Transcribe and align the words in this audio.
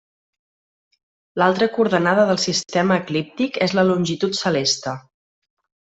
L'altra 1.41 1.67
coordenada 1.75 2.23
del 2.31 2.41
sistema 2.45 2.99
eclíptic 3.05 3.61
és 3.69 3.77
la 3.81 3.87
longitud 3.93 4.43
celeste. 4.43 4.97